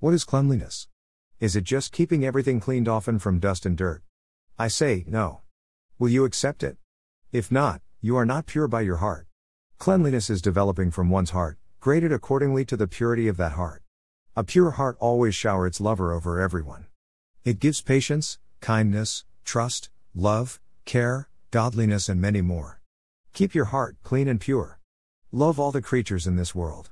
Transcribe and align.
What 0.00 0.14
is 0.14 0.22
cleanliness? 0.22 0.86
Is 1.40 1.56
it 1.56 1.64
just 1.64 1.90
keeping 1.90 2.24
everything 2.24 2.60
cleaned 2.60 2.86
often 2.86 3.18
from 3.18 3.40
dust 3.40 3.66
and 3.66 3.76
dirt? 3.76 4.04
I 4.56 4.68
say, 4.68 5.02
no. 5.08 5.40
Will 5.98 6.08
you 6.08 6.24
accept 6.24 6.62
it? 6.62 6.76
If 7.32 7.50
not, 7.50 7.82
you 8.00 8.16
are 8.16 8.24
not 8.24 8.46
pure 8.46 8.68
by 8.68 8.82
your 8.82 8.98
heart. 8.98 9.26
Cleanliness 9.78 10.30
is 10.30 10.40
developing 10.40 10.92
from 10.92 11.10
one's 11.10 11.30
heart, 11.30 11.58
graded 11.80 12.12
accordingly 12.12 12.64
to 12.66 12.76
the 12.76 12.86
purity 12.86 13.26
of 13.26 13.38
that 13.38 13.54
heart. 13.54 13.82
A 14.36 14.44
pure 14.44 14.70
heart 14.70 14.96
always 15.00 15.34
shower 15.34 15.66
its 15.66 15.80
lover 15.80 16.12
over 16.12 16.40
everyone. 16.40 16.86
It 17.44 17.58
gives 17.58 17.82
patience, 17.82 18.38
kindness, 18.60 19.24
trust, 19.44 19.90
love, 20.14 20.60
care, 20.84 21.28
godliness, 21.50 22.08
and 22.08 22.20
many 22.20 22.40
more. 22.40 22.80
Keep 23.32 23.52
your 23.52 23.64
heart 23.74 23.96
clean 24.04 24.28
and 24.28 24.40
pure. 24.40 24.78
Love 25.32 25.58
all 25.58 25.72
the 25.72 25.82
creatures 25.82 26.24
in 26.24 26.36
this 26.36 26.54
world. 26.54 26.86